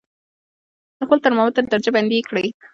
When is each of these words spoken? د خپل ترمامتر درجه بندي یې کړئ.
د 0.97 0.99
خپل 1.07 1.17
ترمامتر 1.25 1.63
درجه 1.71 1.91
بندي 1.95 2.15
یې 2.19 2.27
کړئ. 2.29 2.47